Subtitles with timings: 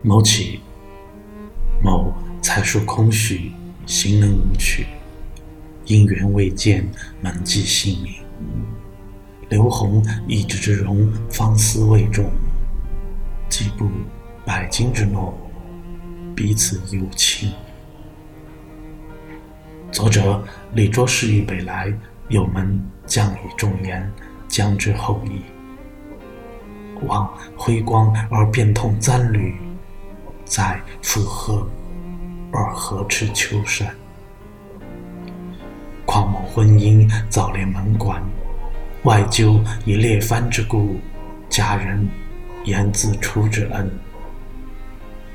[0.00, 0.60] 某起，
[1.82, 3.50] 某才疏空虚，
[3.84, 4.86] 行能无趣，
[5.86, 6.88] 因缘未见，
[7.20, 8.14] 门迹姓名。
[9.48, 12.30] 刘洪一纸之容，方思未重，
[13.48, 13.88] 几部
[14.44, 15.36] 百金之诺，
[16.32, 17.52] 彼此有情。
[19.90, 21.92] 作者李卓氏于北来，
[22.28, 24.08] 有门将以重言，
[24.46, 25.42] 将之后矣。
[27.06, 29.54] 望辉光而变通簪履，
[30.48, 31.64] 在附和
[32.50, 33.94] 而何持秋山？
[36.06, 38.22] 况某婚姻早连门关，
[39.02, 40.98] 外疚以列藩之故，
[41.50, 42.08] 家人
[42.64, 43.90] 言自出之恩。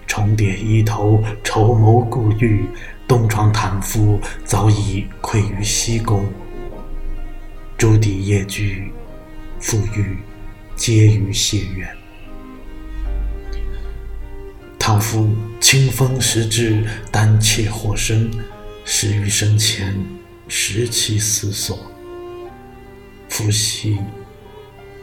[0.07, 2.65] 重叠衣头，筹谋故欲，
[3.07, 6.25] 东床坦夫早已愧于西宫。
[7.77, 8.91] 朱棣夜居，
[9.59, 10.17] 复欲
[10.75, 12.02] 皆于谢苑。
[14.85, 18.29] 倘夫清风时至，丹气或生，
[18.83, 19.95] 始于生前，
[20.49, 21.79] 时其思索，
[23.29, 23.97] 复兮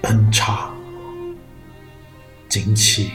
[0.02, 0.70] 恩差，
[2.46, 3.10] 景起。